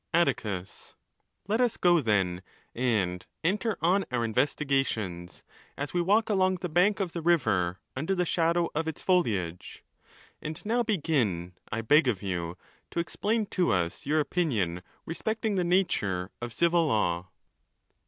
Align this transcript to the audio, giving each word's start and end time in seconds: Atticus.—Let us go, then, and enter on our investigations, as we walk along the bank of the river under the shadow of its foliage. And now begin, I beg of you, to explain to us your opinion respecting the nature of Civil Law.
Atticus.—Let 0.15 1.61
us 1.61 1.77
go, 1.77 1.99
then, 2.01 2.41
and 2.73 3.23
enter 3.43 3.77
on 3.81 4.03
our 4.09 4.25
investigations, 4.25 5.43
as 5.77 5.93
we 5.93 6.01
walk 6.01 6.27
along 6.27 6.55
the 6.55 6.69
bank 6.69 6.99
of 6.99 7.11
the 7.13 7.21
river 7.21 7.77
under 7.95 8.15
the 8.15 8.25
shadow 8.25 8.71
of 8.73 8.87
its 8.87 9.03
foliage. 9.03 9.83
And 10.41 10.59
now 10.65 10.81
begin, 10.81 11.53
I 11.71 11.81
beg 11.81 12.07
of 12.07 12.23
you, 12.23 12.57
to 12.89 12.99
explain 12.99 13.45
to 13.51 13.69
us 13.69 14.07
your 14.07 14.19
opinion 14.19 14.81
respecting 15.05 15.53
the 15.55 15.63
nature 15.63 16.31
of 16.41 16.51
Civil 16.51 16.87
Law. 16.87 17.27